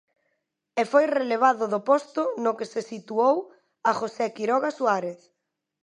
[0.81, 3.35] E foi relevado do posto, no que se situou
[3.89, 5.19] a José Quiroga Suárez.